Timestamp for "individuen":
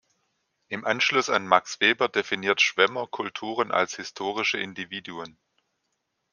4.59-5.37